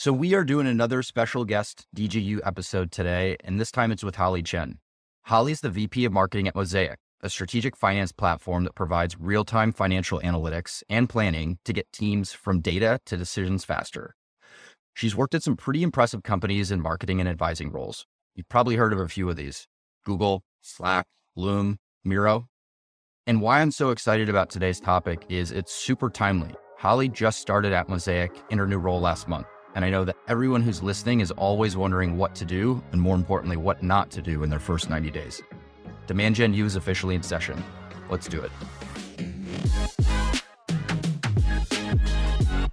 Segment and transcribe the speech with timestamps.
[0.00, 4.16] So we are doing another special guest DGU episode today, and this time it's with
[4.16, 4.78] Holly Chen.
[5.24, 9.72] Holly is the VP of Marketing at Mosaic, a strategic finance platform that provides real-time
[9.72, 14.14] financial analytics and planning to get teams from data to decisions faster.
[14.94, 18.06] She's worked at some pretty impressive companies in marketing and advising roles.
[18.34, 19.66] You've probably heard of a few of these
[20.06, 21.04] Google, Slack,
[21.36, 22.46] Loom, Miro.
[23.26, 26.54] And why I'm so excited about today's topic is it's super timely.
[26.78, 29.46] Holly just started at Mosaic in her new role last month.
[29.74, 33.14] And I know that everyone who's listening is always wondering what to do, and more
[33.14, 35.42] importantly, what not to do in their first 90 days.
[36.06, 37.62] Demand Gen U is officially in session.
[38.08, 38.50] Let's do it.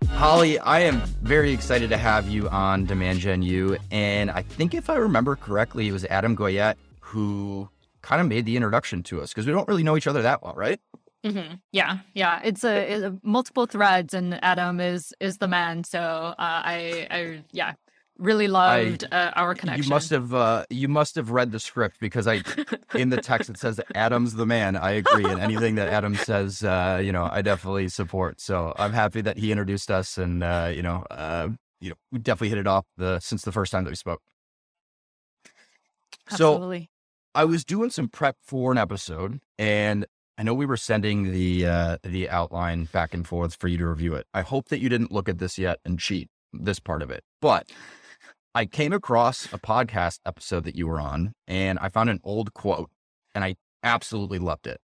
[0.10, 3.78] Holly, I am very excited to have you on Demand Gen U.
[3.92, 7.70] And I think if I remember correctly, it was Adam Goyette who
[8.02, 10.42] kind of made the introduction to us because we don't really know each other that
[10.42, 10.80] well, right?
[11.26, 11.56] Mm-hmm.
[11.72, 12.42] Yeah, yeah.
[12.44, 15.84] It's a, it's a, multiple threads, and Adam is is the man.
[15.84, 17.74] So uh, I, I, yeah,
[18.18, 19.84] really loved I, uh, our connection.
[19.84, 22.44] You must have uh, you must have read the script because I
[22.96, 24.76] in the text it says Adam's the man.
[24.76, 28.40] I agree, and anything that Adam says, uh, you know, I definitely support.
[28.40, 32.20] So I'm happy that he introduced us, and uh, you know, uh, you know, we
[32.20, 34.22] definitely hit it off the since the first time that we spoke.
[36.30, 36.82] Absolutely.
[36.82, 36.88] So
[37.36, 40.06] I was doing some prep for an episode, and
[40.38, 43.88] I know we were sending the uh, the outline back and forth for you to
[43.88, 44.28] review it.
[44.34, 47.24] I hope that you didn't look at this yet and cheat this part of it.
[47.42, 47.72] But
[48.54, 52.54] I came across a podcast episode that you were on, and I found an old
[52.54, 52.92] quote,
[53.34, 54.80] and I absolutely loved it.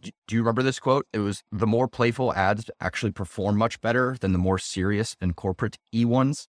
[0.00, 1.06] Do you remember this quote?
[1.12, 5.36] It was the more playful ads actually perform much better than the more serious and
[5.36, 6.48] corporate e ones.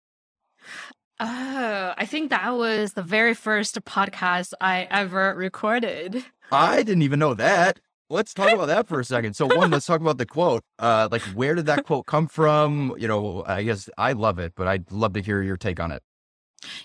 [1.22, 6.24] Oh, I think that was the very first podcast I ever recorded.
[6.50, 7.78] I didn't even know that.
[8.08, 9.34] Let's talk about that for a second.
[9.34, 10.62] So, one, let's talk about the quote.
[10.78, 12.94] Uh, like, where did that quote come from?
[12.98, 15.92] You know, I guess I love it, but I'd love to hear your take on
[15.92, 16.02] it.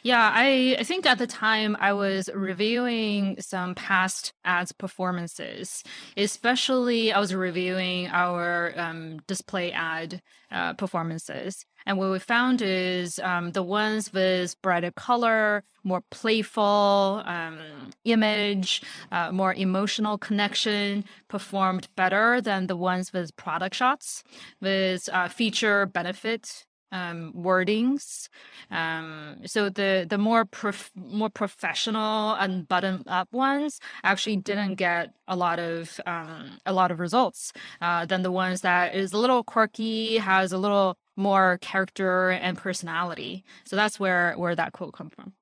[0.03, 5.83] Yeah, I, I think at the time I was reviewing some past ads performances,
[6.15, 10.21] especially I was reviewing our um, display ad
[10.51, 11.65] uh, performances.
[11.85, 17.59] And what we found is um, the ones with brighter color, more playful um,
[18.05, 18.81] image,
[19.11, 24.23] uh, more emotional connection performed better than the ones with product shots,
[24.61, 28.29] with uh, feature benefit um, wordings.
[28.71, 35.13] Um, so the the more prof- more professional and button up ones actually didn't get
[35.27, 37.51] a lot of um, a lot of results
[37.81, 42.57] uh, than the ones that is a little quirky, has a little more character and
[42.57, 43.43] personality.
[43.65, 45.33] So that's where where that quote comes from.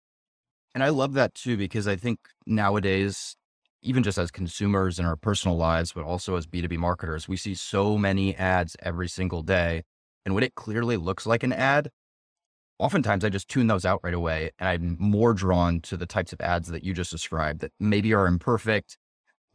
[0.75, 3.35] And I love that too because I think nowadays
[3.83, 7.53] even just as consumers in our personal lives, but also as B2B marketers, we see
[7.53, 9.83] so many ads every single day
[10.25, 11.89] and when it clearly looks like an ad,
[12.79, 14.51] oftentimes I just tune those out right away.
[14.59, 18.13] And I'm more drawn to the types of ads that you just described that maybe
[18.13, 18.97] are imperfect,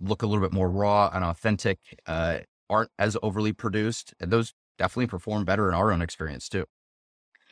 [0.00, 2.38] look a little bit more raw and authentic, uh,
[2.70, 4.14] aren't as overly produced.
[4.20, 6.64] And those definitely perform better in our own experience too.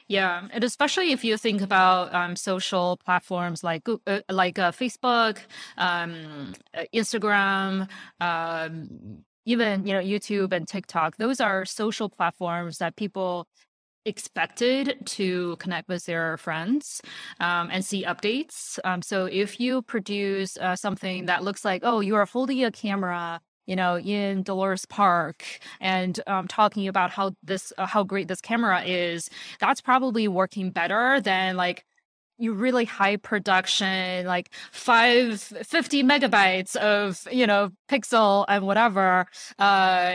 [0.09, 5.39] Yeah, and especially if you think about um, social platforms like uh, like uh, Facebook,
[5.77, 7.89] um, uh, Instagram,
[8.21, 13.47] um, even you know youtube and tiktok those are social platforms that people
[14.07, 17.03] expected to connect with their friends
[17.41, 18.79] um, and see updates.
[18.85, 22.71] Um, so if you produce uh, something that looks like oh you are holding a
[22.71, 25.45] camera you know in dolores park
[25.81, 29.29] and um, talking about how this uh, how great this camera is
[29.59, 31.85] that's probably working better than like
[32.39, 39.27] you really high production like five, 50 megabytes of you know pixel and whatever
[39.59, 39.63] uh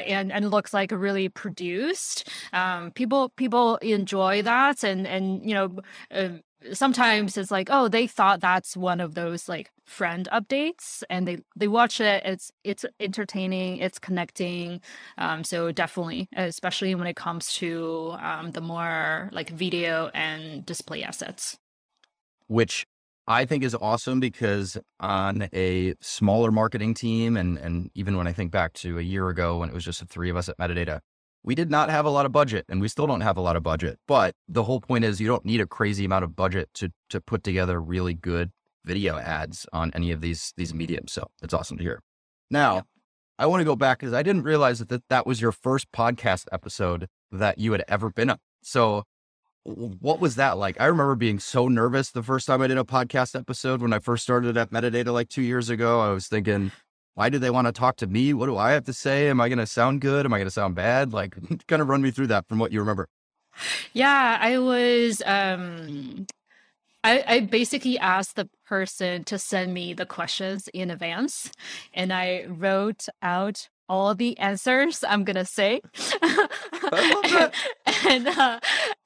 [0.08, 2.30] and and looks like really produced.
[2.54, 5.76] Um people people enjoy that and and you know
[6.12, 6.30] uh,
[6.74, 11.38] sometimes it's like oh they thought that's one of those like friend updates and they
[11.56, 12.22] they watch it.
[12.26, 14.82] It's it's entertaining it's connecting.
[15.18, 21.04] Um so definitely especially when it comes to um the more like video and display
[21.04, 21.58] assets
[22.52, 22.86] which
[23.28, 28.34] I think is awesome because on a smaller marketing team, and and even when I
[28.34, 30.58] think back to a year ago when it was just the three of us at
[30.58, 31.00] Metadata,
[31.44, 33.56] we did not have a lot of budget, and we still don't have a lot
[33.56, 34.00] of budget.
[34.06, 37.22] But the whole point is, you don't need a crazy amount of budget to to
[37.22, 38.52] put together really good
[38.84, 41.14] video ads on any of these these mediums.
[41.14, 42.02] So it's awesome to hear.
[42.50, 42.82] Now, yeah.
[43.40, 45.90] I want to go back because I didn't realize that, that that was your first
[45.94, 48.40] podcast episode that you had ever been on.
[48.62, 49.04] So
[49.64, 50.80] what was that like?
[50.80, 54.00] I remember being so nervous the first time I did a podcast episode when I
[54.00, 56.00] first started at Metadata like two years ago.
[56.00, 56.72] I was thinking,
[57.14, 58.34] why do they want to talk to me?
[58.34, 59.30] What do I have to say?
[59.30, 60.26] Am I going to sound good?
[60.26, 61.14] Am I going to sound bad?
[61.14, 61.36] Like,
[61.68, 63.08] kind of run me through that from what you remember.
[63.94, 66.26] Yeah, I was um
[67.04, 71.52] I, I basically asked the person to send me the questions in advance
[71.94, 75.82] and I wrote out all the answers I'm gonna say.
[76.22, 77.52] and
[78.08, 78.60] and, uh,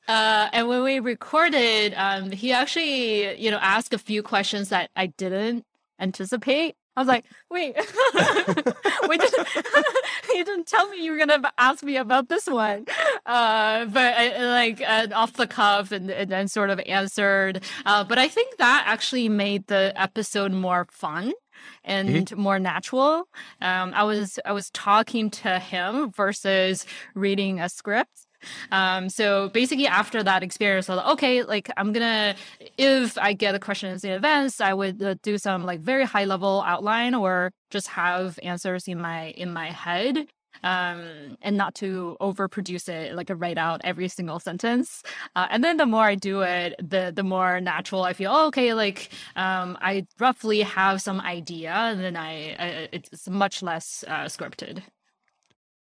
[0.07, 4.90] uh, and when we recorded, um, he actually, you know, asked a few questions that
[4.96, 5.66] I didn't
[6.00, 6.75] anticipate.
[6.98, 7.75] I was like, wait,
[9.04, 9.22] wait,
[10.34, 12.86] you didn't tell me you were gonna ask me about this one.
[13.25, 17.63] Uh, but I, like uh, off the cuff and, and then sort of answered.
[17.86, 21.34] Uh, but I think that actually made the episode more fun
[21.84, 22.40] and mm-hmm.
[22.40, 23.28] more natural.
[23.62, 28.25] Um, I was I was talking to him versus reading a script.
[28.71, 32.36] Um, so basically, after that experience, I was like, okay, like I'm gonna,
[32.77, 36.25] if I get a questions in advance, I would uh, do some like very high
[36.25, 40.27] level outline or just have answers in my in my head
[40.63, 45.03] um, and not to overproduce it, like write out every single sentence.
[45.36, 48.31] Uh, and then the more I do it, the the more natural I feel.
[48.33, 53.62] Oh, okay, like um, I roughly have some idea, and then I, I it's much
[53.62, 54.83] less uh, scripted.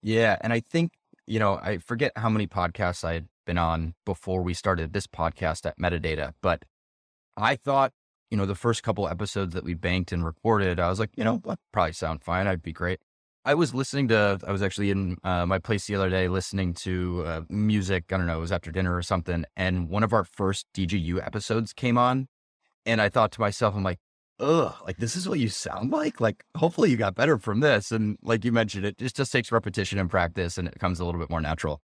[0.02, 0.92] Yeah, and I think
[1.30, 5.06] you know, I forget how many podcasts I had been on before we started this
[5.06, 6.64] podcast at Metadata, but
[7.38, 7.94] I thought,
[8.32, 11.24] you know, the first couple episodes that we banked and recorded, I was like, you
[11.24, 12.48] know, that probably sound fine.
[12.48, 13.00] I'd be great.
[13.46, 16.74] I was listening to, I was actually in uh, my place the other day listening
[16.76, 18.06] to uh, music.
[18.12, 19.46] I don't know, it was after dinner or something.
[19.56, 22.28] And one of our first DGU episodes came on.
[22.86, 24.00] And I thought to myself, I'm like,
[24.40, 26.20] ugh, like this is what you sound like.
[26.22, 27.92] Like, hopefully you got better from this.
[27.92, 31.06] And like you mentioned, it just, just takes repetition and practice and it comes a
[31.06, 31.82] little bit more natural.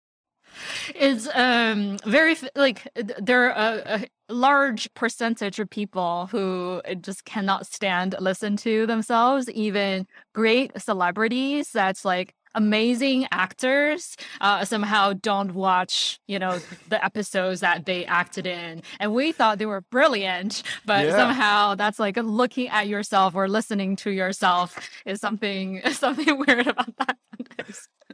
[0.95, 7.67] It's um very like there are a, a large percentage of people who just cannot
[7.67, 11.71] stand listen to themselves, even great celebrities.
[11.71, 16.59] That's like amazing actors uh, somehow don't watch you know
[16.89, 18.83] the episodes that they acted in.
[18.99, 21.17] And we thought they were brilliant but yeah.
[21.17, 26.97] somehow that's like looking at yourself or listening to yourself is something something weird about
[26.99, 27.17] that.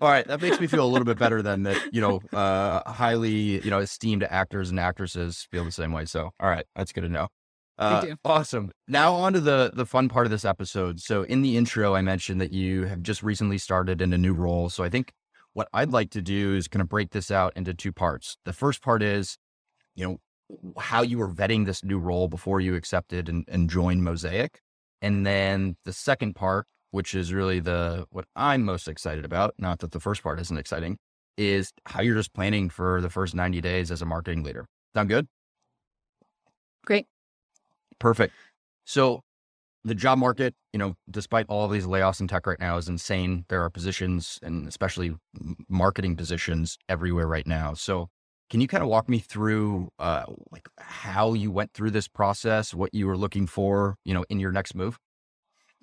[0.01, 2.91] All right that makes me feel a little bit better than that you know uh
[2.91, 6.05] highly you know esteemed actors and actresses feel the same way.
[6.05, 7.29] So all right that's good to know
[7.79, 8.71] uh, awesome.
[8.89, 11.01] Now on to the the fun part of this episode.
[11.01, 14.33] So in the intro, I mentioned that you have just recently started in a new
[14.33, 14.71] role.
[14.71, 15.13] So I think
[15.53, 18.37] what I'd like to do is kind of break this out into two parts.
[18.45, 19.39] The first part is,
[19.95, 20.19] you know,
[20.79, 24.61] how you were vetting this new role before you accepted and, and joined Mosaic.
[25.03, 29.81] And then the second part, which is really the what I'm most excited about, not
[29.81, 30.99] that the first part isn't exciting,
[31.37, 34.67] is how you're just planning for the first 90 days as a marketing leader.
[34.95, 35.27] Sound good?
[36.87, 37.07] Great.
[37.99, 38.35] Perfect.
[38.85, 39.23] So
[39.85, 43.45] the job market, you know, despite all these layoffs in tech right now is insane.
[43.49, 45.15] There are positions and especially
[45.69, 47.75] marketing positions everywhere right now.
[47.75, 48.09] So
[48.51, 52.75] can you kind of walk me through uh, like how you went through this process,
[52.75, 54.99] what you were looking for, you know, in your next move?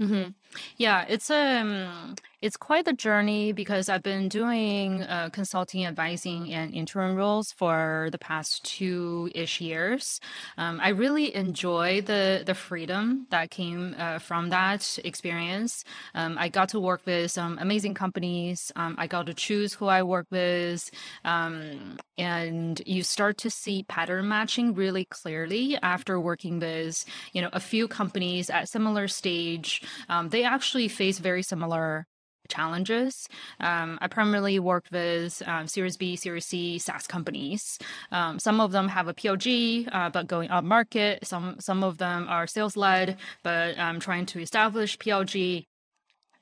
[0.02, 0.32] Mm-hmm.
[0.78, 6.74] Yeah, it's um it's quite a journey because I've been doing uh, consulting, advising, and
[6.74, 10.20] interim roles for the past two-ish years.
[10.58, 15.86] Um, I really enjoy the the freedom that came uh, from that experience.
[16.16, 18.74] Um, I got to work with some amazing companies.
[18.76, 20.92] Um, I got to choose who I work with,
[21.24, 27.50] um, and you start to see pattern matching really clearly after working with you know
[27.54, 29.82] a few companies at similar stage.
[30.10, 32.08] Um, they actually face very similar
[32.50, 33.28] challenges.
[33.60, 37.80] Um, I primarily worked with um, Series B, Series C SaaS companies.
[38.12, 41.26] Um, some of them have a PLG, uh, but going up market.
[41.26, 45.66] Some some of them are sales led, but um, trying to establish PLG.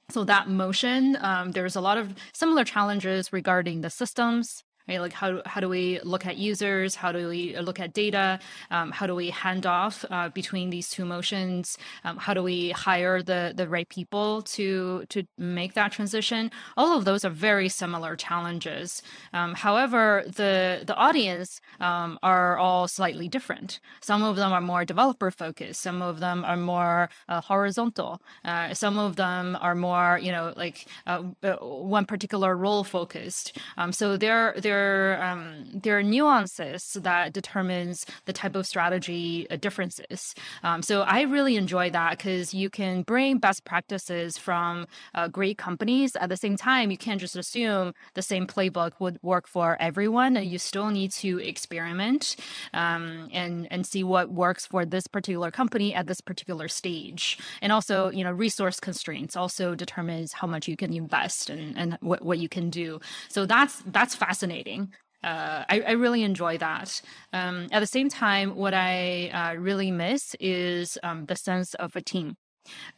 [0.10, 5.02] So that motion, um, there's a lot of similar challenges regarding the systems, right?
[5.02, 6.96] Like how, how do we look at users?
[6.96, 8.40] How do we look at data?
[8.70, 11.78] Um, how do we hand off uh, between these two motions?
[12.04, 16.52] Um, how do we hire the, the right people to, to make that transition?
[16.78, 19.02] All of those are very similar challenges.
[19.34, 23.80] Um, however, the, the audience um, are all slightly different.
[24.02, 25.82] Some of them are more developer focused.
[25.82, 28.22] Some of them are more uh, horizontal.
[28.44, 31.54] Uh, some of them are more, you know, like uh, uh,
[31.94, 33.58] one particular role focused.
[33.78, 39.48] Um, so they're, they're there um, there are nuances that determines the type of strategy
[39.50, 40.36] uh, differences.
[40.64, 45.58] Um, so I really enjoy that because you can bring best practices from uh, great
[45.58, 46.16] companies.
[46.16, 50.36] At the same time, you can't just assume the same playbook would work for everyone.
[50.36, 52.36] You still need to experiment
[52.74, 57.24] um, and and see what works for this particular company at this particular stage.
[57.62, 61.98] And also, you know, resource constraints also determines how much you can invest and, and
[62.02, 63.00] what, what you can do.
[63.30, 64.94] So that's that's fascinating fascinating.
[65.24, 67.02] uh, I, I, really enjoy that.
[67.32, 71.96] Um, at the same time, what I uh, really miss is um, the sense of
[71.96, 72.38] a team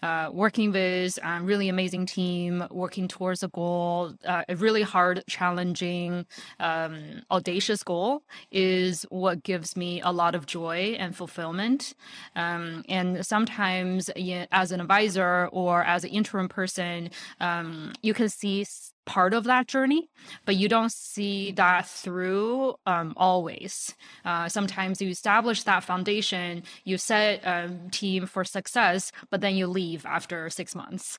[0.01, 5.23] uh, working with a really amazing team, working towards a goal, uh, a really hard,
[5.27, 6.25] challenging,
[6.59, 11.93] um, audacious goal is what gives me a lot of joy and fulfillment.
[12.35, 14.09] Um, and sometimes,
[14.51, 18.65] as an advisor or as an interim person, um, you can see
[19.05, 20.09] part of that journey,
[20.45, 23.93] but you don't see that through um, always.
[24.25, 29.67] Uh, sometimes you establish that foundation, you set a team for success, but then you
[29.67, 31.17] leave after six months.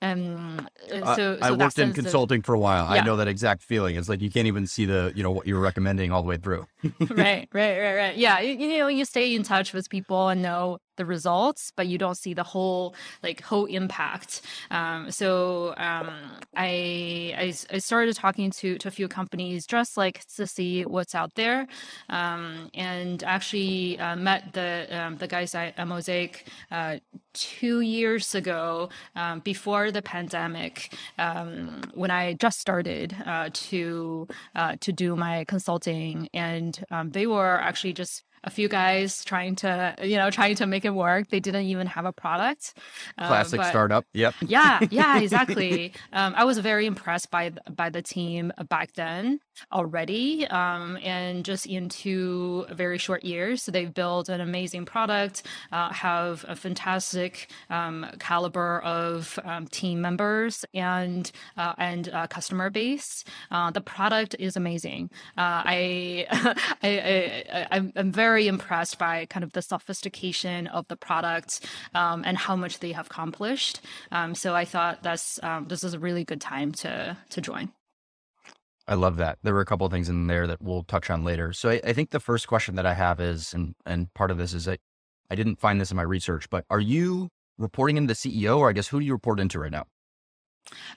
[0.00, 2.84] and uh, so, I, I worked in consulting of, for a while.
[2.94, 3.02] Yeah.
[3.02, 3.96] I know that exact feeling.
[3.96, 6.36] It's like you can't even see the you know what you're recommending all the way
[6.36, 6.66] through.
[7.10, 8.16] right, right, right, right.
[8.16, 11.86] Yeah, you, you know, you stay in touch with people and know the results, but
[11.86, 14.42] you don't see the whole like whole impact.
[14.70, 16.10] Um, so um,
[16.56, 21.14] I, I, I started talking to to a few companies just like to see what's
[21.14, 21.66] out there,
[22.08, 26.96] um, and actually uh, met the um, the guys at Mosaic uh,
[27.32, 34.76] two years ago um, before the pandemic um, when I just started uh, to uh,
[34.80, 40.16] to do my consulting, and they were actually just a few guys trying to you
[40.16, 41.28] know trying to make it work.
[41.28, 42.74] They didn't even have a product.
[43.18, 44.04] Uh, classic startup.
[44.12, 44.34] Yep.
[44.46, 45.92] Yeah yeah exactly.
[46.12, 49.40] Um, i was very impressed by by the team back then
[49.72, 53.62] already um, and just in two very short years.
[53.62, 60.00] So they've built an amazing product uh, have a fantastic um, caliber of um, team
[60.00, 63.24] members and uh, and uh, customer base.
[63.50, 65.10] Uh, the product is amazing.
[65.36, 66.26] Uh, I,
[66.82, 71.66] I, I I'm, I'm very very impressed by kind of the sophistication of the product
[71.94, 73.80] um, and how much they have accomplished.
[74.12, 77.72] Um, so I thought that's um, this is a really good time to to join.
[78.86, 79.38] I love that.
[79.42, 81.54] There were a couple of things in there that we'll touch on later.
[81.54, 84.36] So I, I think the first question that I have is, and and part of
[84.36, 84.80] this is that
[85.30, 88.68] I didn't find this in my research, but are you reporting into the CEO, or
[88.68, 89.86] I guess who do you report into right now?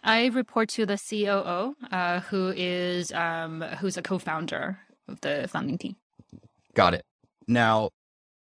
[0.04, 4.78] I report to the COO, uh, who is um, who's a co-founder
[5.08, 5.96] of the founding team.
[6.74, 7.06] Got it.
[7.50, 7.90] Now,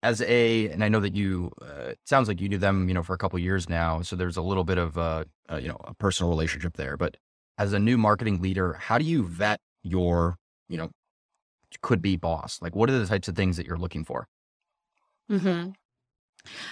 [0.02, 2.94] as a, and I know that you, uh, it sounds like you knew them, you
[2.94, 4.02] know, for a couple years now.
[4.02, 6.96] So there's a little bit of a, a, you know, a personal relationship there.
[6.96, 7.16] But
[7.58, 10.36] as a new marketing leader, how do you vet your,
[10.68, 10.90] you know,
[11.82, 12.60] could be boss?
[12.62, 14.26] Like, what are the types of things that you're looking for?
[15.30, 15.70] Mm-hmm.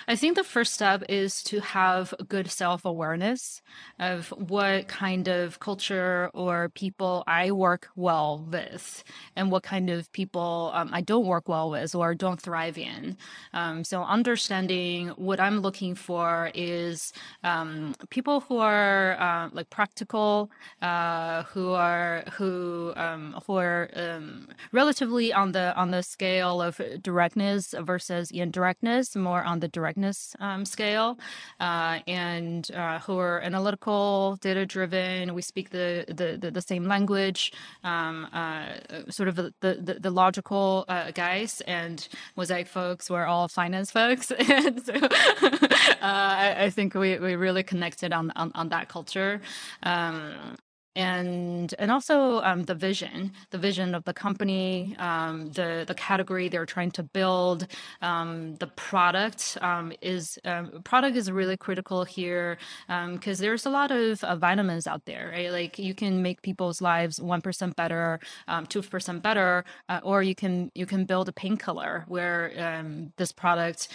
[0.09, 3.63] I think the first step is to have good self awareness
[3.99, 9.05] of what kind of culture or people I work well with
[9.37, 13.17] and what kind of people um, I don't work well with or don't thrive in.
[13.53, 17.13] Um, so, understanding what I'm looking for is
[17.43, 20.51] um, people who are uh, like practical,
[20.83, 26.81] uh, who are who um, who are um, relatively on the on the scale of
[27.03, 31.19] directness versus indirectness, more on the directness um, scale,
[31.61, 35.35] uh, and uh, who are analytical, data driven.
[35.35, 37.53] We speak the the, the, the same language,
[37.83, 38.75] um, uh,
[39.11, 41.61] sort of the the, the logical uh, guys.
[41.63, 42.07] And
[42.37, 45.59] Mosaic folks were all finance folks, and so uh,
[46.01, 49.41] I, I, think we, we really connected on on, on that culture.
[49.83, 50.57] Um,
[50.97, 56.49] and and also um, the vision, the vision of the company, um, the the category
[56.49, 57.67] they're trying to build,
[58.01, 63.71] um, the product um, is um, product is really critical here because um, there's a
[63.71, 65.51] lot of uh, vitamins out there, right?
[65.51, 68.21] Like you can make people's lives one percent better,
[68.69, 72.85] two percent better, uh, or you can you can build a painkiller where
[73.17, 73.89] this product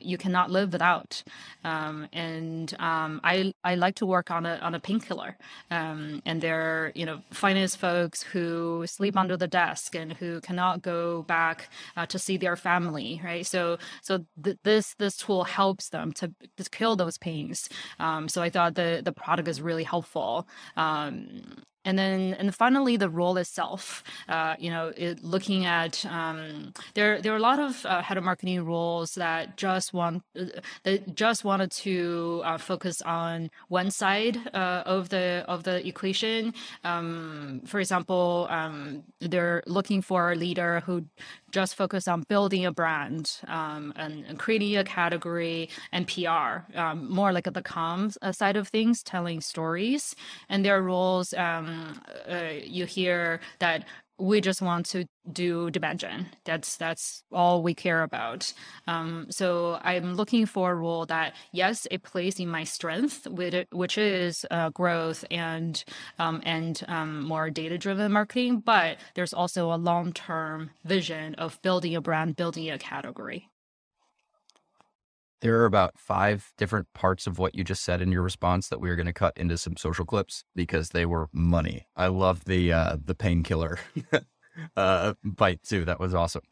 [0.00, 1.22] you cannot live without,
[1.64, 5.36] and I I like to work on a on a painkiller
[5.70, 10.82] and and they're you know finance folks who sleep under the desk and who cannot
[10.82, 13.46] go back uh, to see their family right?
[13.46, 17.68] So so th- this this tool helps them to, to kill those pains.
[17.98, 20.46] Um, so i thought the the product is really helpful.
[20.76, 21.42] Um,
[21.88, 27.20] and then and finally the role itself uh, you know it, looking at um, there
[27.22, 30.44] there are a lot of uh, head of marketing roles that just want uh,
[30.84, 36.52] that just wanted to uh, focus on one side uh, of the of the equation.
[36.84, 41.06] Um, for example um, they're looking for a leader who
[41.50, 47.10] just focus on building a brand um, and, and, creating a category and PR, um,
[47.10, 50.14] more like the comms uh, side of things, telling stories.
[50.48, 52.00] And their roles, um,
[52.30, 53.84] uh, you hear that
[54.18, 56.26] we just want to do gen.
[56.44, 58.52] That's that's all we care about.
[58.86, 63.26] Um, so I'm looking for a role that yes, it plays in my strength,
[63.72, 65.82] which is uh, growth and
[66.18, 68.60] um, and um, more data driven marketing.
[68.60, 73.48] But there's also a long term vision of building a brand, building a category.
[75.40, 78.80] There are about five different parts of what you just said in your response that
[78.80, 81.86] we are going to cut into some social clips because they were money.
[81.94, 83.78] I love the uh, the painkiller
[84.76, 85.84] uh, bite too.
[85.84, 86.42] That was awesome.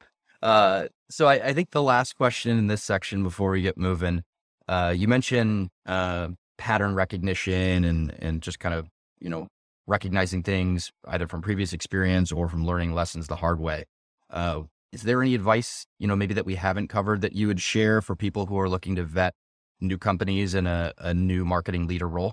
[0.43, 4.23] Uh, so I, I, think the last question in this section before we get moving,
[4.69, 6.29] uh, you mentioned uh,
[6.59, 8.89] pattern recognition and and just kind of
[9.19, 9.49] you know
[9.87, 13.85] recognizing things either from previous experience or from learning lessons the hard way.
[14.31, 14.63] Uh,
[14.93, 18.01] is there any advice, you know, maybe that we haven't covered that you would share
[18.01, 19.35] for people who are looking to vet
[19.81, 22.33] new companies in a, a new marketing leader role?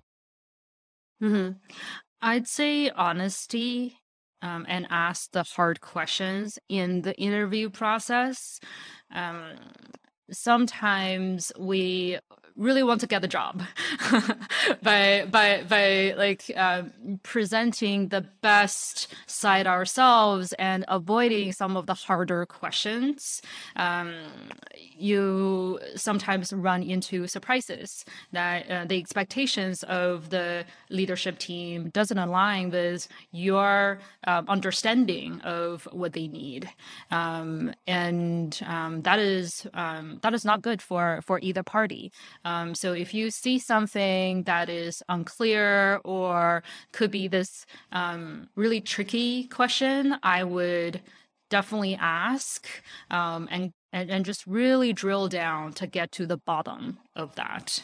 [1.21, 1.57] Mm-hmm.
[2.21, 3.97] I'd say honesty
[4.41, 8.59] um, and ask the hard questions in the interview process.
[9.13, 9.55] Um,
[10.31, 12.19] sometimes we
[12.55, 13.63] really want to get the job.
[14.81, 16.83] By by by like uh,
[17.23, 23.41] presenting the best side ourselves and avoiding some of the harder questions
[23.75, 24.13] um,
[24.97, 32.69] you sometimes run into surprises that uh, the expectations of the leadership team doesn't align
[32.69, 36.69] with your uh, understanding of what they need.
[37.11, 42.11] Um, and um, that is um, that is not good for for either party
[42.45, 48.81] um, so if you see something that is unclear or could be this um, really
[48.81, 51.01] tricky question, I would
[51.49, 52.67] definitely ask
[53.11, 57.83] um, and, and and just really drill down to get to the bottom of that.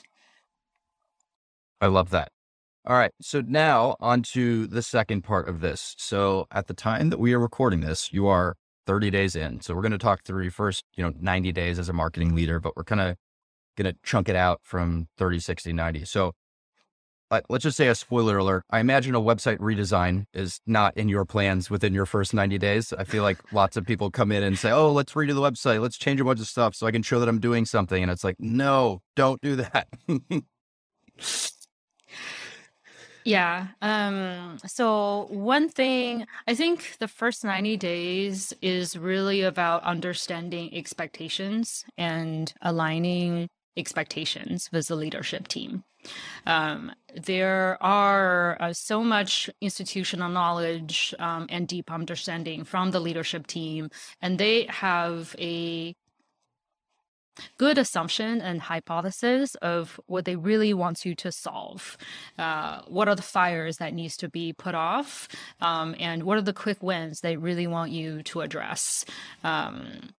[1.79, 2.29] I love that.
[2.85, 3.11] All right.
[3.21, 5.95] So now on to the second part of this.
[5.97, 8.55] So at the time that we are recording this, you are
[8.87, 9.61] 30 days in.
[9.61, 12.33] So we're going to talk through your first, you know, 90 days as a marketing
[12.33, 13.15] leader, but we're kind of
[13.81, 16.05] going to chunk it out from 30, 60, 90.
[16.05, 16.33] So
[17.31, 18.63] uh, let's just say a spoiler alert.
[18.69, 22.91] I imagine a website redesign is not in your plans within your first 90 days.
[22.93, 25.81] I feel like lots of people come in and say, oh, let's redo the website.
[25.81, 28.01] Let's change a bunch of stuff so I can show that I'm doing something.
[28.01, 29.87] And it's like, no, don't do that.
[33.25, 33.67] Yeah.
[33.81, 41.85] Um, so one thing I think the first 90 days is really about understanding expectations
[41.97, 45.83] and aligning expectations with the leadership team.
[46.45, 53.47] Um, there are uh, so much institutional knowledge um, and deep understanding from the leadership
[53.47, 53.89] team,
[54.21, 55.95] and they have a
[57.57, 61.97] good assumption and hypothesis of what they really want you to solve.
[62.37, 65.27] Uh, what are the fires that needs to be put off,
[65.61, 69.05] um, and what are the quick wins they really want you to address.
[69.43, 70.09] Um,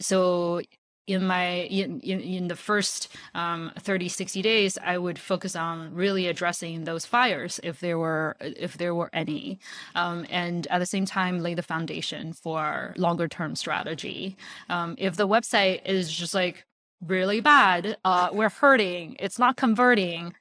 [0.00, 0.62] so
[1.10, 5.94] in my in, in, in the first um, 30 60 days i would focus on
[5.94, 9.58] really addressing those fires if there were if there were any.
[9.94, 14.36] Um, and at the same time lay the foundation for longer term strategy.
[14.68, 16.64] Um, if the website is just like
[17.06, 20.34] really bad uh, we're hurting it's not converting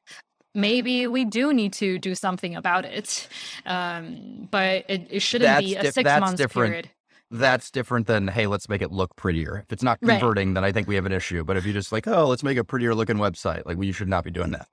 [0.53, 3.29] maybe we do need to do something about it.
[3.65, 6.69] Um, but it, it shouldn't that's be a six month months different.
[6.69, 6.89] period
[7.31, 9.63] that's different than hey let's make it look prettier.
[9.65, 10.53] If it's not converting right.
[10.55, 11.43] then i think we have an issue.
[11.43, 14.09] But if you just like oh let's make a prettier looking website like you should
[14.09, 14.67] not be doing that.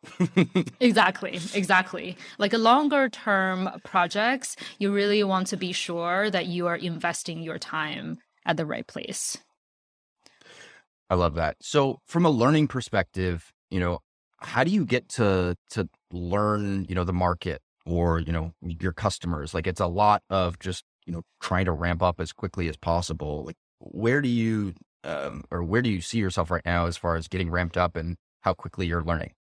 [0.81, 1.39] Exactly.
[1.55, 2.17] Exactly.
[2.39, 7.43] Like a longer term projects you really want to be sure that you are investing
[7.43, 9.37] your time at the right place.
[11.11, 11.57] I love that.
[11.61, 14.01] So from a learning perspective you know
[14.39, 18.93] how do you get to to learn you know the market or you know your
[18.93, 19.55] customers?
[19.55, 22.77] Like it's a lot of just you know trying to ramp up as quickly as
[22.77, 26.97] possible like where do you um, or where do you see yourself right now as
[26.97, 29.33] far as getting ramped up and how quickly you're learning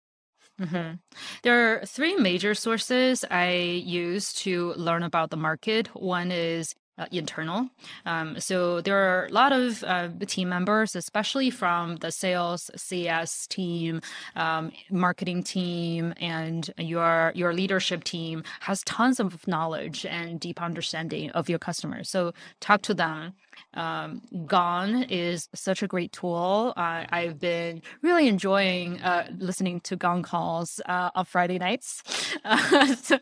[0.60, 0.94] Mm-hmm.
[1.42, 5.88] There are three major sources I use to learn about the market.
[5.96, 7.68] One is uh, internal.
[8.06, 13.46] Um, so there are a lot of uh, team members, especially from the sales CS
[13.46, 14.00] team,
[14.36, 21.30] um, marketing team, and your your leadership team has tons of knowledge and deep understanding
[21.30, 22.08] of your customers.
[22.08, 23.34] So talk to them
[23.74, 26.72] um, Gong is such a great tool.
[26.76, 32.02] Uh, I've been really enjoying uh, listening to Gong calls uh, on Friday nights.
[33.02, 33.18] so,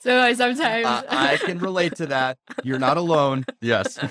[0.00, 2.38] so, I sometimes I can relate to that.
[2.62, 3.44] You're not alone.
[3.60, 3.98] Yes.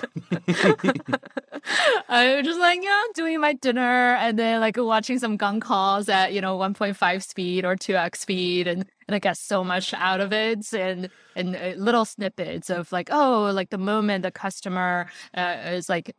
[2.10, 6.10] I was just like, yeah, doing my dinner and then like watching some Gong calls
[6.10, 10.20] at, you know, 1.5 speed or 2x speed and, and I get so much out
[10.20, 15.08] of it and and uh, little snippets of like, oh, like the moment the customer
[15.36, 16.14] uh, is like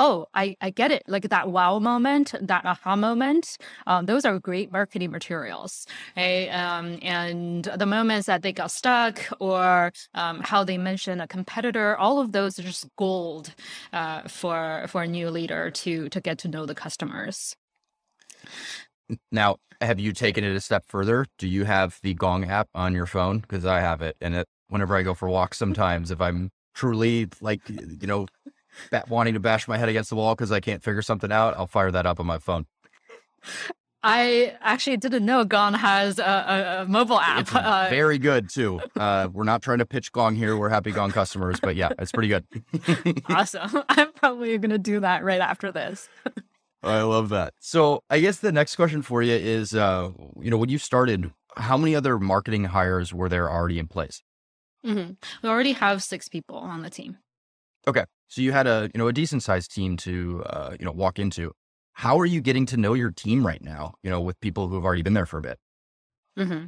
[0.00, 1.02] oh, I, I get it.
[1.06, 3.58] Like that wow moment, that aha moment.
[3.86, 5.86] Um, those are great marketing materials.
[6.16, 6.48] Okay?
[6.48, 11.96] Um, and the moments that they got stuck or um, how they mention a competitor,
[11.98, 13.54] all of those are just gold
[13.92, 17.54] uh, for for a new leader to to get to know the customers.
[19.32, 21.26] Now, have you taken it a step further?
[21.38, 23.40] Do you have the Gong app on your phone?
[23.40, 27.28] Because I have it, and it whenever I go for walks, sometimes if I'm truly
[27.40, 28.26] like you know
[29.08, 31.66] wanting to bash my head against the wall because I can't figure something out, I'll
[31.66, 32.66] fire that up on my phone.
[34.02, 37.54] I actually didn't know Gong has a, a, a mobile app.
[37.54, 38.80] Uh, very good too.
[38.96, 40.56] Uh, we're not trying to pitch Gong here.
[40.58, 42.44] We're happy Gong customers, but yeah, it's pretty good.
[43.30, 43.82] awesome.
[43.88, 46.08] I'm probably going to do that right after this.
[46.82, 47.54] I love that.
[47.60, 51.30] So I guess the next question for you is, uh, you know, when you started,
[51.56, 54.22] how many other marketing hires were there already in place?
[54.84, 55.12] Mm-hmm.
[55.42, 57.18] We already have six people on the team.
[57.86, 58.04] Okay.
[58.28, 61.18] So you had a, you know, a decent sized team to, uh, you know, walk
[61.18, 61.52] into.
[61.92, 64.76] How are you getting to know your team right now, you know, with people who
[64.76, 65.58] have already been there for a bit?
[66.38, 66.66] Mm-hmm.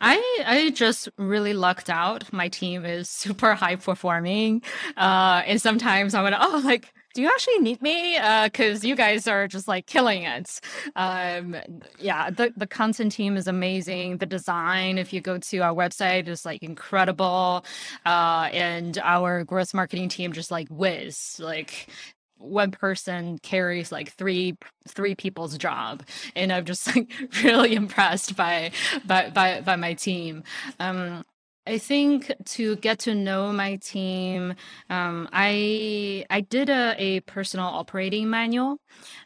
[0.00, 2.32] I I just really lucked out.
[2.32, 4.62] My team is super high performing,
[4.96, 8.16] uh, and sometimes I'm gonna oh like do you actually need me?
[8.44, 10.60] Because uh, you guys are just like killing it.
[10.94, 11.56] Um,
[11.98, 14.18] yeah, the, the content team is amazing.
[14.18, 17.64] The design, if you go to our website, is like incredible.
[18.06, 21.40] Uh, and our growth marketing team just like whiz.
[21.40, 21.88] Like
[22.36, 26.04] one person carries like three three people's job
[26.36, 27.10] and i'm just like
[27.42, 28.70] really impressed by
[29.04, 30.44] by by, by my team
[30.78, 31.24] um
[31.68, 34.54] I think to get to know my team,
[34.88, 38.80] um, I I did a, a personal operating manual.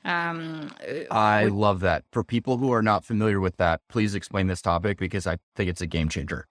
[0.04, 2.04] Um, uh, I love that.
[2.12, 5.70] For people who are not familiar with that, please explain this topic because I think
[5.70, 6.48] it's a game changer.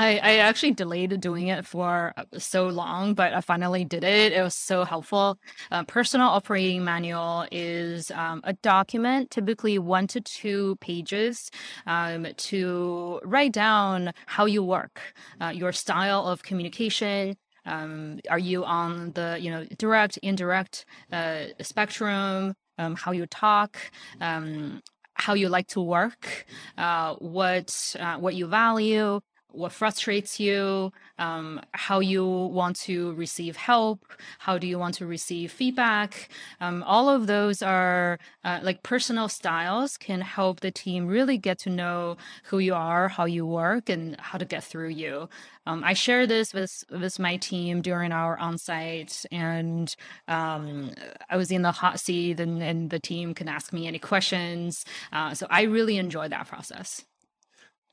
[0.00, 4.32] I, I actually delayed doing it for uh, so long, but I finally did it.
[4.32, 5.38] It was so helpful.
[5.70, 11.50] Uh, personal operating manual is um, a document, typically one to two pages,
[11.86, 15.02] um, to write down how you work,
[15.38, 17.36] uh, your style of communication,
[17.66, 23.76] um, are you on the you know direct indirect uh, spectrum um, how you talk
[24.22, 24.80] um,
[25.12, 26.46] how you like to work
[26.78, 29.20] uh, what uh, what you value
[29.52, 34.00] what frustrates you, um, how you want to receive help,
[34.38, 36.28] how do you want to receive feedback.
[36.60, 41.58] Um, all of those are uh, like personal styles can help the team really get
[41.60, 45.28] to know who you are, how you work, and how to get through you.
[45.66, 49.94] Um, I share this with with my team during our onsite, and
[50.26, 50.92] um,
[51.28, 54.84] I was in the hot seat, and, and, the team can ask me any questions.
[55.12, 57.04] Uh, so I really enjoy that process.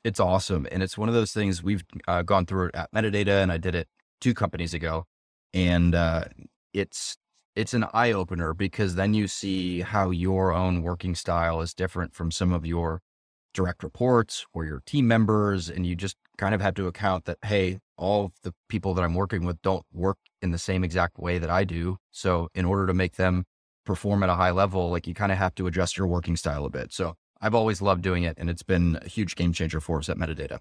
[0.04, 0.68] It's awesome.
[0.72, 3.76] And it's one of those things we've uh, gone through at Metadata and I did
[3.76, 3.88] it
[4.22, 5.06] two companies ago.
[5.54, 6.26] And uh,
[6.74, 7.18] it's,
[7.56, 12.14] it's an eye opener because then you see how your own working style is different
[12.14, 13.02] from some of your
[13.54, 15.70] direct reports or your team members.
[15.70, 19.04] And you just kind of have to account that, hey, all of the people that
[19.04, 21.98] I'm working with don't work in the same exact way that I do.
[22.12, 23.46] So in order to make them
[23.86, 26.66] perform at a high level, like you kind of have to adjust your working style
[26.66, 26.94] a bit.
[26.94, 30.10] So I've always loved doing it, and it's been a huge game changer for us
[30.10, 30.60] at Metadata.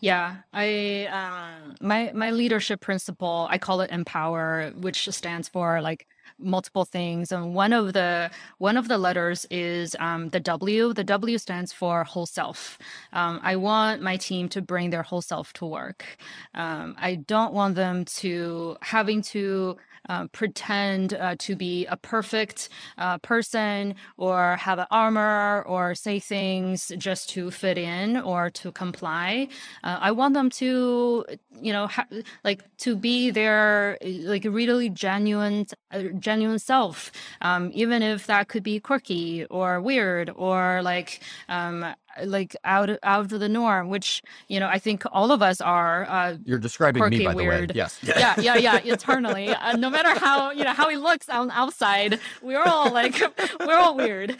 [0.00, 6.06] Yeah, I um, my my leadership principle I call it empower, which stands for like
[6.38, 10.92] multiple things, and one of the one of the letters is um, the W.
[10.92, 12.78] The W stands for whole self.
[13.12, 16.16] Um, I want my team to bring their whole self to work.
[16.54, 19.76] Um, I don't want them to having to
[20.08, 26.18] uh, pretend uh, to be a perfect uh, person or have an armor or say
[26.18, 29.48] things just to fit in or to comply.
[29.84, 31.24] Uh, I want them to,
[31.60, 32.06] you know, ha-
[32.44, 38.62] like to be their like really genuine, uh, genuine self, um, even if that could
[38.62, 41.84] be quirky or weird or like um,
[42.24, 46.04] like out out of the norm which you know i think all of us are
[46.10, 47.70] uh you're describing quirky, me by weird.
[47.70, 47.76] the way.
[47.76, 47.98] yes.
[48.02, 49.48] Yeah yeah yeah eternally.
[49.50, 53.14] Uh, no matter how you know how he looks on outside we're all like
[53.60, 54.36] we're all weird.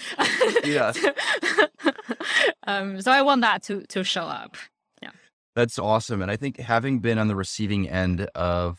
[0.64, 0.92] Yeah
[2.66, 4.56] um so i want that to to show up.
[5.02, 5.10] Yeah.
[5.54, 8.78] That's awesome and i think having been on the receiving end of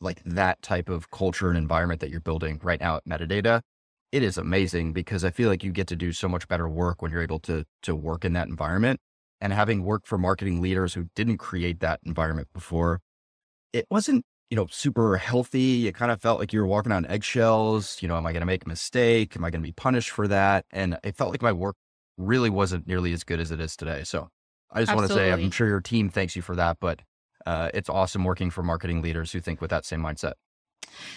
[0.00, 3.60] like that type of culture and environment that you're building right now at metadata
[4.12, 7.02] it is amazing because I feel like you get to do so much better work
[7.02, 9.00] when you're able to to work in that environment.
[9.40, 13.00] And having worked for marketing leaders who didn't create that environment before,
[13.72, 15.86] it wasn't you know, super healthy.
[15.88, 17.98] it kind of felt like you were walking on eggshells.
[18.00, 19.36] You know, am I going to make a mistake?
[19.36, 20.64] Am I going to be punished for that?
[20.70, 21.76] And it felt like my work
[22.16, 24.04] really wasn't nearly as good as it is today.
[24.04, 24.28] So
[24.72, 27.00] I just want to say, I'm sure your team thanks you for that, but
[27.48, 30.34] uh, it's awesome working for marketing leaders who think with that same mindset.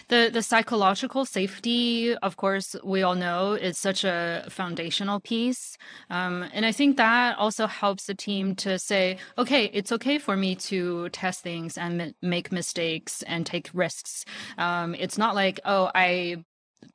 [0.08, 5.78] The the psychological safety, of course, we all know is such a foundational piece,
[6.10, 10.36] um, and I think that also helps the team to say, okay, it's okay for
[10.38, 14.26] me to test things and make mistakes and take risks.
[14.58, 16.44] Um, it's not like, oh, I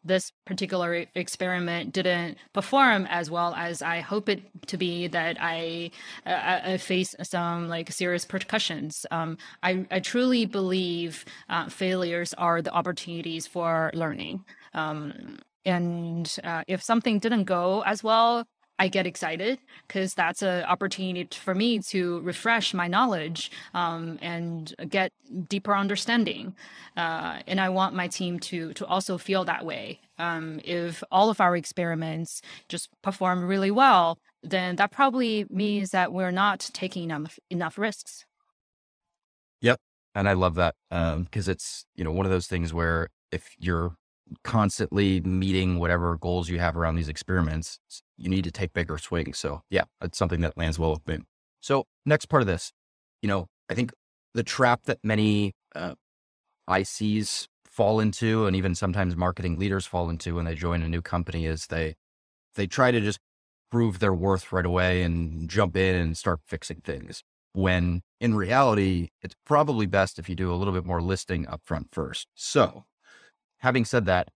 [0.05, 5.91] this particular experiment didn't perform as well as I hope it to be that I,
[6.25, 9.07] I, I face some like serious repercussions.
[9.11, 14.45] Um, I, I truly believe uh, failures are the opportunities for learning.
[14.75, 18.47] Um, and uh, if something didn't go as well,
[18.79, 24.75] I get excited because that's an opportunity for me to refresh my knowledge um, and
[24.89, 25.13] get
[25.49, 26.55] deeper understanding.
[26.97, 30.01] Uh, and I want my team to to also feel that way.
[30.19, 36.13] Um, if all of our experiments just perform really well, then that probably means that
[36.13, 38.25] we're not taking enough enough risks.
[39.63, 39.81] Yep,
[40.15, 43.55] and I love that because um, it's you know one of those things where if
[43.59, 43.97] you're
[44.45, 47.79] constantly meeting whatever goals you have around these experiments,
[48.17, 49.39] you need to take bigger swings.
[49.39, 51.25] So yeah, it's something that lands well with me.
[51.61, 52.73] So next part of this,
[53.23, 53.93] you know, I think
[54.35, 55.95] the trap that many uh,
[56.69, 61.03] ICs fall into, and even sometimes marketing leaders fall into when they join a new
[61.03, 61.95] company, is they
[62.55, 63.19] they try to just
[63.71, 67.23] prove their worth right away and jump in and start fixing things.
[67.53, 71.87] When in reality, it's probably best if you do a little bit more listing upfront
[71.91, 72.29] first.
[72.35, 72.85] So
[73.59, 74.29] having said that,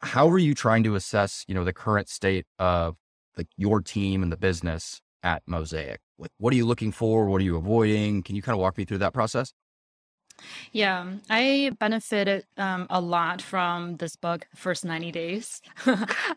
[0.00, 2.96] how are you trying to assess, you know, the current state of
[3.36, 6.00] like your team and the business at Mosaic?
[6.18, 7.26] Like, what are you looking for?
[7.26, 8.22] What are you avoiding?
[8.22, 9.52] Can you kind of walk me through that process?
[10.72, 15.62] Yeah, I benefited um, a lot from this book, First 90 Days.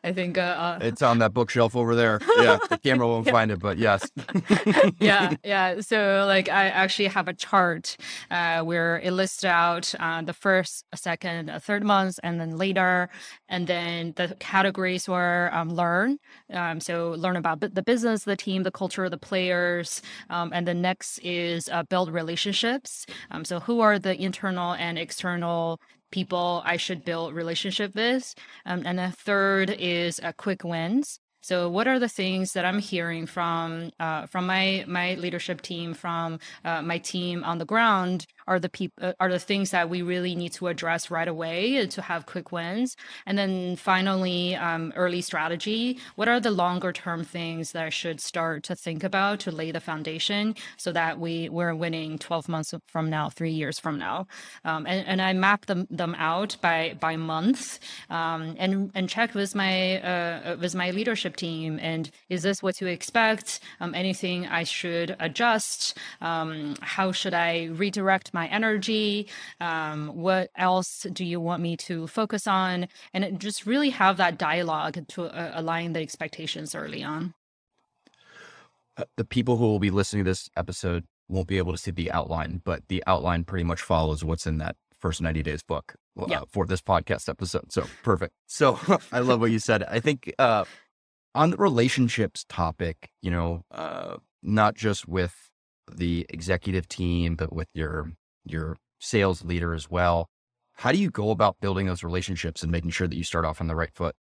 [0.03, 2.19] I think uh, uh, it's on that bookshelf over there.
[2.37, 3.31] Yeah, the camera won't yeah.
[3.31, 4.11] find it, but yes.
[4.99, 5.81] yeah, yeah.
[5.81, 7.97] So, like, I actually have a chart
[8.29, 13.09] uh, where it lists out uh, the first, second, third months, and then later.
[13.49, 16.19] And then the categories were um, learn.
[16.53, 20.03] Um, so, learn about the business, the team, the culture, the players.
[20.29, 23.07] Um, and the next is uh, build relationships.
[23.31, 25.79] Um, so, who are are the internal and external
[26.11, 28.33] people I should build relationship with.
[28.65, 31.19] Um, and the third is uh, quick wins.
[31.41, 35.93] So, what are the things that I'm hearing from uh, from my my leadership team,
[35.93, 39.89] from uh, my team on the ground, are the people uh, are the things that
[39.89, 42.95] we really need to address right away to have quick wins.
[43.25, 45.99] And then finally um, early strategy.
[46.15, 49.71] What are the longer term things that i should start to think about to lay
[49.71, 54.27] the foundation so that we we're winning 12 months from now three years from now?
[54.63, 57.79] Um, and, and i map them them out by by month.
[58.09, 62.79] Um, and and check with my uh, with my leadership team and is this what
[62.79, 63.59] you expect?
[63.81, 65.97] Um, anything i should adjust?
[66.21, 69.27] Um, how should i redirect my energy?
[69.59, 72.87] Um, what else do you want me to focus on?
[73.13, 77.33] And just really have that dialogue to uh, align the expectations early on.
[78.95, 81.91] Uh, the people who will be listening to this episode won't be able to see
[81.91, 85.95] the outline, but the outline pretty much follows what's in that first 90 days book
[86.19, 86.41] uh, yeah.
[86.47, 87.71] for this podcast episode.
[87.71, 88.33] So perfect.
[88.49, 88.79] So
[89.11, 89.83] I love what you said.
[89.83, 90.65] I think uh,
[91.35, 95.49] on the relationships topic, you know, uh, not just with
[95.91, 98.11] the executive team, but with your
[98.51, 100.29] your sales leader as well.
[100.73, 103.61] How do you go about building those relationships and making sure that you start off
[103.61, 104.15] on the right foot?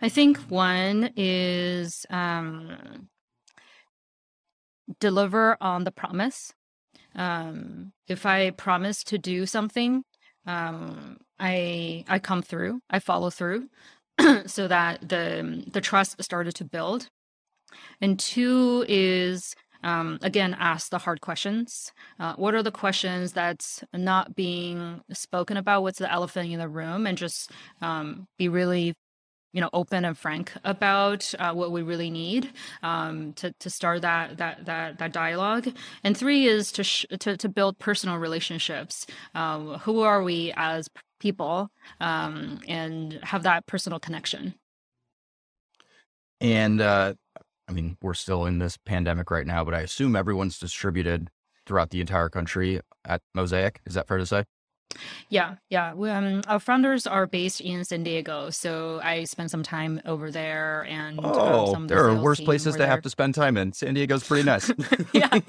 [0.00, 3.08] I think one is um,
[5.00, 6.52] deliver on the promise.
[7.14, 10.04] Um, if I promise to do something,
[10.46, 12.80] um, I I come through.
[12.90, 13.68] I follow through,
[14.46, 17.08] so that the the trust started to build.
[18.00, 21.92] And two is um, again ask the hard questions.
[22.18, 26.68] Uh, what are the questions that's not being spoken about what's the elephant in the
[26.68, 27.06] room?
[27.06, 28.94] And just um, be really
[29.54, 34.02] you know open and frank about uh, what we really need um, to, to start
[34.02, 35.68] that that that that dialogue.
[36.02, 39.06] And three is to sh- to, to build personal relationships.
[39.34, 40.88] Um, who are we as
[41.20, 41.70] people
[42.00, 44.54] um, and have that personal connection?
[46.40, 47.14] And uh,
[47.68, 51.30] I mean, we're still in this pandemic right now, but I assume everyone's distributed
[51.66, 53.80] throughout the entire country at Mosaic.
[53.86, 54.44] Is that fair to say?
[55.28, 55.94] Yeah, yeah.
[55.94, 60.30] We, um, our founders are based in San Diego, so I spent some time over
[60.30, 63.34] there, and um, Oh, some of the there are worse places to have to spend
[63.34, 63.72] time in.
[63.72, 64.70] San Diego's pretty nice.
[65.12, 65.38] Yeah,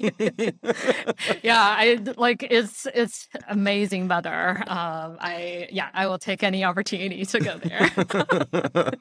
[1.42, 1.76] yeah.
[1.78, 4.58] I like it's it's amazing weather.
[4.66, 7.90] Um, I yeah, I will take any opportunity to go there.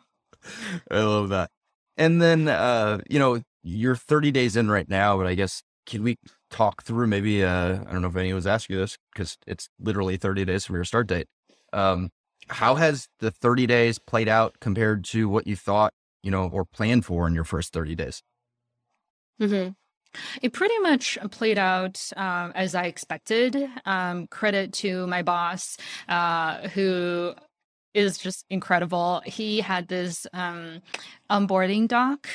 [0.92, 1.50] I love that.
[1.98, 6.04] And then, uh, you know, you're 30 days in right now, but I guess can
[6.04, 6.18] we
[6.50, 10.18] talk through maybe, uh, I don't know if anyone's asked you this because it's literally
[10.18, 11.28] 30 days from your start date.
[11.74, 12.10] Um,
[12.50, 16.66] how has the 30 days played out compared to what you thought, you know, or
[16.66, 18.22] planned for in your first 30 days?
[19.40, 19.70] hmm
[20.42, 23.58] It pretty much played out um, as I expected.
[23.86, 25.78] Um, credit to my boss,
[26.10, 27.34] uh, who
[27.96, 29.22] is just incredible.
[29.26, 30.82] He had this um,
[31.32, 32.28] onboarding doc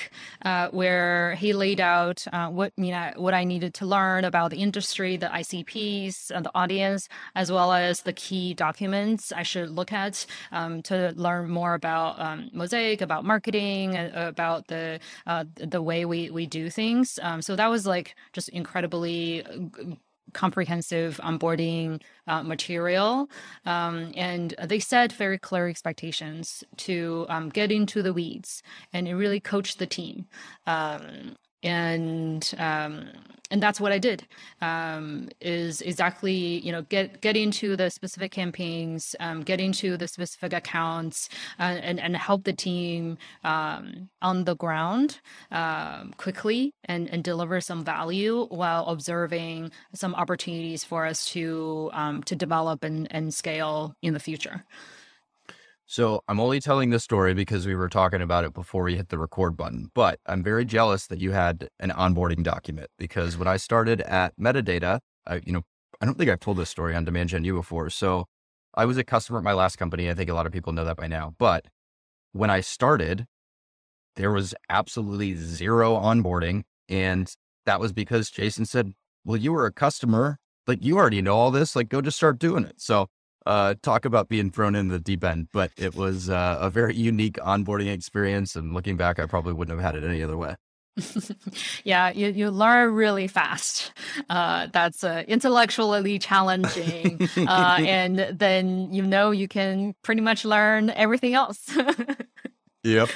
[0.44, 4.50] uh, where he laid out uh, what you know what I needed to learn about
[4.50, 9.70] the industry, the ICPs, and the audience, as well as the key documents I should
[9.70, 15.44] look at um, to learn more about um, Mosaic, about marketing, uh, about the uh,
[15.56, 17.18] the way we we do things.
[17.22, 19.94] Um, so that was like just incredibly uh,
[20.32, 23.28] comprehensive onboarding uh, material.
[23.66, 28.62] Um, and they set very clear expectations to um, get into the weeds
[28.92, 30.26] and it really coached the team.
[30.66, 33.08] Um, and um,
[33.50, 34.26] and that's what I did
[34.60, 40.08] um, is exactly you know get get into the specific campaigns um, get into the
[40.08, 45.18] specific accounts uh, and and help the team um, on the ground
[45.50, 52.22] um, quickly and and deliver some value while observing some opportunities for us to um,
[52.22, 54.64] to develop and and scale in the future.
[55.90, 59.08] So I'm only telling this story because we were talking about it before we hit
[59.08, 63.48] the record button, but I'm very jealous that you had an onboarding document because when
[63.48, 65.62] I started at Metadata, I, you know,
[66.00, 67.90] I don't think I've told this story on Demand Gen before.
[67.90, 68.26] So
[68.72, 70.08] I was a customer at my last company.
[70.08, 71.34] I think a lot of people know that by now.
[71.40, 71.64] But
[72.30, 73.26] when I started,
[74.14, 76.62] there was absolutely zero onboarding.
[76.88, 77.34] And
[77.66, 78.92] that was because Jason said,
[79.24, 80.38] Well, you were a customer.
[80.68, 81.74] Like you already know all this.
[81.74, 82.80] Like go just start doing it.
[82.80, 83.08] So
[83.46, 86.94] uh, talk about being thrown in the deep end, but it was uh, a very
[86.94, 88.56] unique onboarding experience.
[88.56, 90.56] And looking back, I probably wouldn't have had it any other way.
[91.84, 93.92] yeah, you, you learn really fast.
[94.28, 97.18] Uh, that's uh, intellectually challenging.
[97.36, 101.70] Uh, and then you know you can pretty much learn everything else.
[102.84, 103.10] Yep.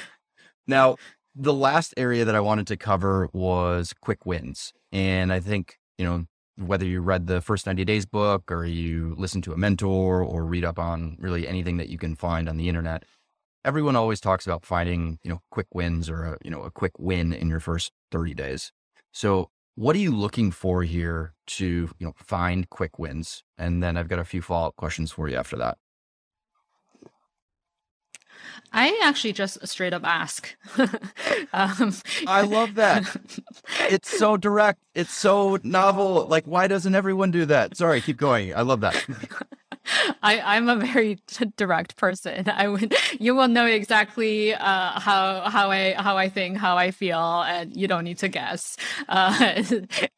[0.67, 0.95] Now,
[1.35, 4.73] the last area that I wanted to cover was quick wins.
[4.91, 6.25] And I think, you know,
[6.57, 10.45] whether you read the first 90 days book or you listen to a mentor or
[10.45, 13.03] read up on really anything that you can find on the internet,
[13.63, 16.97] everyone always talks about finding, you know, quick wins or a, you know, a quick
[16.97, 18.71] win in your first 30 days.
[19.11, 23.43] So what are you looking for here to, you know, find quick wins?
[23.57, 25.77] And then I've got a few follow-up questions for you after that.
[28.73, 30.55] I actually just straight up ask.
[31.53, 31.93] um,
[32.27, 33.15] I love that.
[33.89, 34.79] It's so direct.
[34.93, 36.27] It's so novel.
[36.27, 37.77] Like, why doesn't everyone do that?
[37.77, 38.55] Sorry, keep going.
[38.55, 39.05] I love that.
[40.23, 41.19] I, I'm a very
[41.57, 42.49] direct person.
[42.53, 46.91] I would, you will know exactly uh, how how I how I think, how I
[46.91, 48.77] feel, and you don't need to guess.
[49.07, 49.63] Uh,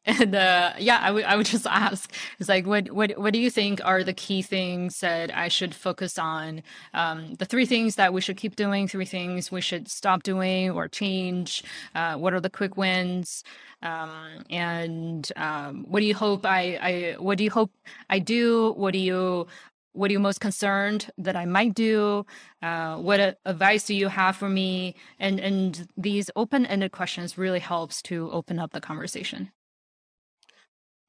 [0.06, 2.12] and uh, yeah, I would I would just ask.
[2.38, 5.74] It's like, what what what do you think are the key things that I should
[5.74, 6.62] focus on?
[6.94, 10.70] Um, the three things that we should keep doing, three things we should stop doing
[10.70, 11.62] or change.
[11.94, 13.44] Uh, what are the quick wins?
[13.82, 17.70] Um, and um, what do you hope I I what do you hope
[18.10, 18.72] I do?
[18.76, 19.46] What do you
[19.92, 22.24] what are you most concerned that I might do?
[22.62, 24.94] Uh, what advice do you have for me?
[25.18, 29.50] And and these open-ended questions really helps to open up the conversation.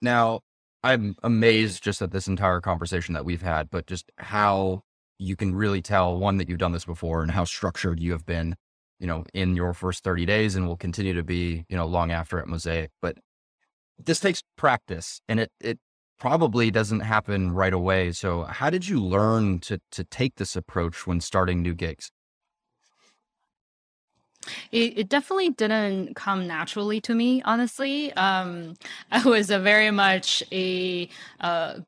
[0.02, 0.42] Now,
[0.84, 4.84] I'm amazed just at this entire conversation that we've had, but just how
[5.18, 8.26] you can really tell one that you've done this before and how structured you have
[8.26, 8.56] been,
[9.00, 12.12] you know, in your first 30 days and will continue to be, you know, long
[12.12, 12.92] after at Mosaic.
[13.02, 13.18] But
[13.98, 15.80] this takes practice and it it
[16.20, 18.12] probably doesn't happen right away.
[18.12, 22.12] So how did you learn to to take this approach when starting new gigs?
[24.72, 28.14] It, it definitely didn't come naturally to me, honestly.
[28.14, 28.76] Um,
[29.12, 31.10] I was a very much a
[31.40, 31.80] uh,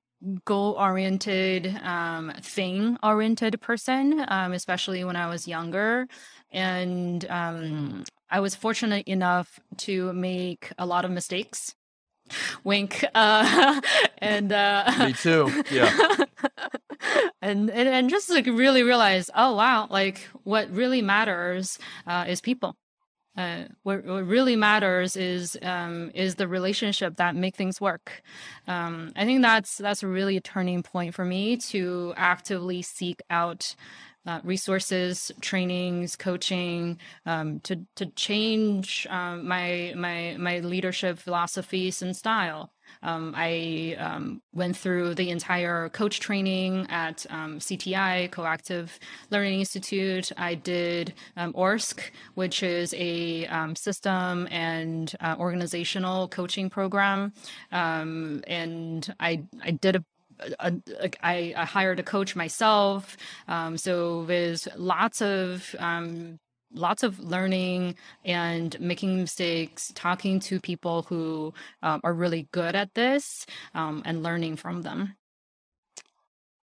[0.45, 6.08] goal-oriented, um, thing-oriented person, um, especially when I was younger.
[6.52, 11.76] And um, I was fortunate enough to make a lot of mistakes.
[12.64, 13.06] Wink.
[13.16, 13.82] Uh,
[14.20, 15.64] and uh, Me too.
[15.72, 15.92] Yeah.
[17.42, 22.42] and, and and just like really realize, oh wow, like what really matters uh, is
[22.42, 22.76] people
[23.38, 28.21] Uh, what, what, really matters is um, is the relationship that make things work.
[28.67, 33.75] Um, I think that's that's really a turning point for me to actively seek out
[34.26, 42.15] uh, resources, trainings, coaching um, to to change um, my my my leadership philosophies and
[42.15, 42.72] style.
[43.04, 49.00] Um, I um, went through the entire coach training at um, CTI, Coactive
[49.30, 50.30] Learning Institute.
[50.38, 52.02] I did um, ORSC,
[52.36, 57.32] which is a system and uh, organizational coaching program.
[57.72, 60.04] And I, I did a
[60.60, 63.17] a, a, I, I hired a coach myself.
[63.48, 66.39] Um, so there's lots of um,
[66.73, 72.94] lots of learning and making mistakes, talking to people who um, are really good at
[72.94, 75.15] this um, and learning from them.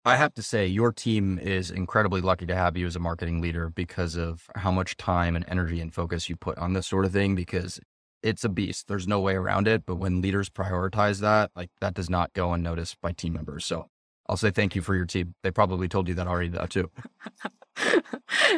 [0.04, 3.40] I have to say, your team is incredibly lucky to have you as a marketing
[3.40, 7.04] leader because of how much time and energy and focus you put on this sort
[7.04, 7.34] of thing.
[7.34, 7.80] Because
[8.26, 8.88] it's a beast.
[8.88, 9.86] There's no way around it.
[9.86, 13.64] But when leaders prioritize that, like that does not go unnoticed by team members.
[13.64, 13.88] So
[14.28, 15.34] I'll say thank you for your team.
[15.42, 16.90] They probably told you that already, though, too.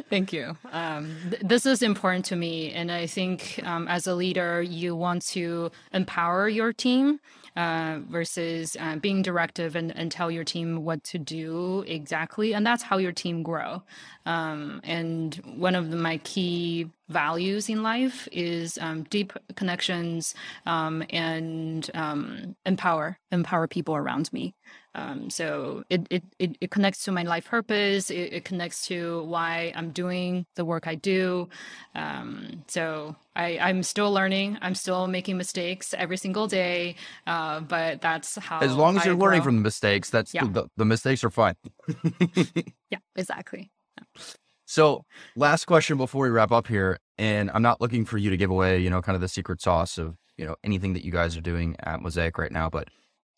[0.08, 0.56] Thank you.
[0.70, 2.72] Um, th- this is important to me.
[2.72, 7.20] And I think um, as a leader, you want to empower your team
[7.56, 12.54] uh, versus uh, being directive and, and tell your team what to do exactly.
[12.54, 13.82] And that's how your team grow.
[14.24, 20.34] Um, and one of the, my key values in life is um, deep connections
[20.66, 24.54] um, and um, empower empower people around me.
[24.94, 28.10] Um, so it, it, it, it, connects to my life purpose.
[28.10, 31.48] It, it, connects to why I'm doing the work I do.
[31.94, 34.58] Um, so I, I'm still learning.
[34.60, 36.96] I'm still making mistakes every single day.
[37.26, 38.58] Uh, but that's how.
[38.60, 40.44] As long as you're learning from the mistakes, that's yeah.
[40.44, 41.54] the, the mistakes are fine.
[42.90, 43.70] yeah, exactly.
[43.96, 44.22] Yeah.
[44.70, 48.36] So, last question before we wrap up here, and I'm not looking for you to
[48.36, 51.10] give away, you know, kind of the secret sauce of you know anything that you
[51.10, 52.88] guys are doing at Mosaic right now, but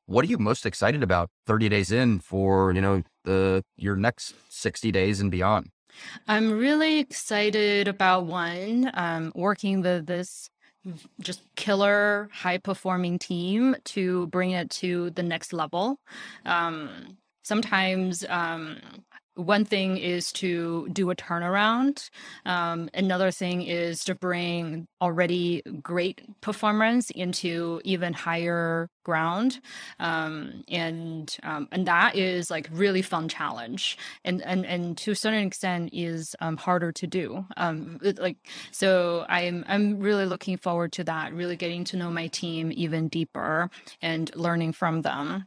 [0.07, 4.35] what are you most excited about 30 days in for, you know, the your next
[4.49, 5.71] 60 days and beyond?
[6.27, 10.51] I'm really excited about one, um, working with this
[11.21, 16.01] just killer high performing team to bring it to the next level.
[16.45, 18.79] Um, sometimes um,
[19.41, 22.11] one thing is to do a turnaround.
[22.45, 29.61] Um, another thing is to bring already great performance into even higher ground,
[29.99, 35.17] um, and um, and that is like really fun challenge, and and and to a
[35.17, 37.45] certain extent is um, harder to do.
[37.57, 38.37] Um, like
[38.71, 41.33] so, I'm I'm really looking forward to that.
[41.33, 43.71] Really getting to know my team even deeper
[44.03, 45.47] and learning from them.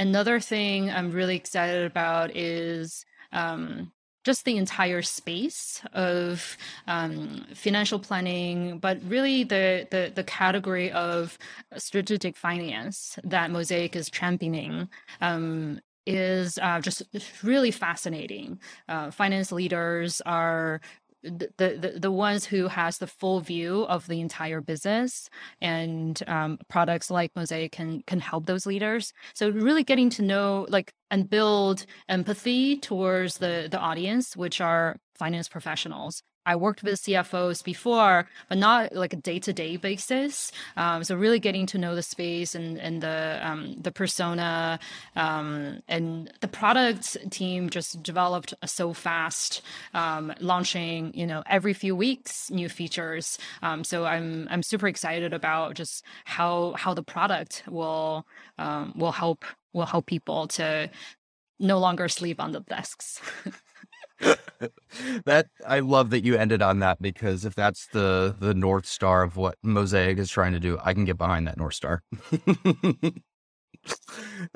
[0.00, 3.92] Another thing I'm really excited about is um,
[4.24, 11.36] just the entire space of um, financial planning, but really the, the, the category of
[11.76, 14.88] strategic finance that Mosaic is championing.
[15.20, 17.02] Um, is uh, just
[17.42, 18.58] really fascinating.
[18.88, 20.80] Uh, finance leaders are
[21.22, 25.28] the, the the ones who has the full view of the entire business
[25.60, 29.12] and um, products like mosaic can can help those leaders.
[29.34, 34.96] So really getting to know like and build empathy towards the the audience which are
[35.18, 40.50] finance professionals I worked with CFOs before, but not like a day to day basis.
[40.76, 44.80] Um, so really getting to know the space and and the um, the persona
[45.14, 49.62] um, and the product team just developed so fast,
[49.94, 53.38] um, launching you know every few weeks new features.
[53.62, 58.26] Um, so I'm I'm super excited about just how how the product will
[58.58, 60.90] um, will help will help people to
[61.60, 63.20] no longer sleep on the desks.
[65.24, 69.22] that I love that you ended on that because if that's the the north star
[69.22, 72.02] of what Mosaic is trying to do, I can get behind that north star.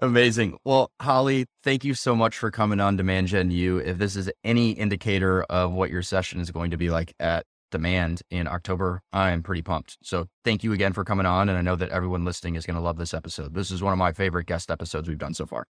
[0.01, 0.59] Amazing.
[0.65, 3.79] Well, Holly, thank you so much for coming on Demand Gen U.
[3.79, 7.47] If this is any indicator of what your session is going to be like at
[7.71, 9.97] Demand in October, I am pretty pumped.
[10.03, 11.49] So thank you again for coming on.
[11.49, 13.55] And I know that everyone listening is going to love this episode.
[13.55, 15.67] This is one of my favorite guest episodes we've done so far.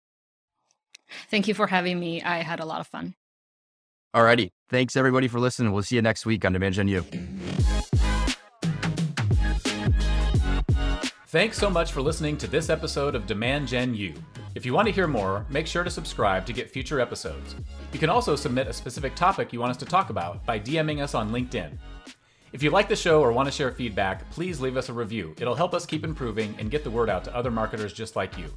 [1.29, 2.23] Thank you for having me.
[2.23, 3.15] I had a lot of fun.
[4.15, 4.51] Alrighty.
[4.69, 5.73] Thanks everybody for listening.
[5.73, 7.05] We'll see you next week on Demand Gen U.
[11.29, 14.13] Thanks so much for listening to this episode of Demand Gen U.
[14.57, 17.55] If you want to hear more, make sure to subscribe to get future episodes.
[17.93, 21.01] You can also submit a specific topic you want us to talk about by DMing
[21.01, 21.79] us on LinkedIn.
[22.53, 25.37] If you like the show or want to share feedback, please leave us a review.
[25.39, 28.37] It'll help us keep improving and get the word out to other marketers just like
[28.37, 28.53] you.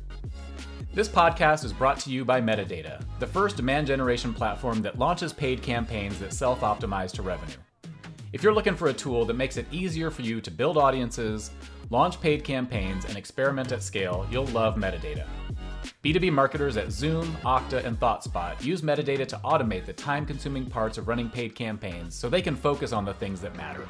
[0.96, 5.34] This podcast is brought to you by Metadata, the first demand generation platform that launches
[5.34, 7.56] paid campaigns that self optimize to revenue.
[8.32, 11.50] If you're looking for a tool that makes it easier for you to build audiences,
[11.90, 15.26] launch paid campaigns, and experiment at scale, you'll love metadata.
[16.04, 21.00] B2B marketers at Zoom, Okta, and ThoughtSpot use metadata to automate the time consuming parts
[21.00, 23.88] of running paid campaigns so they can focus on the things that matter.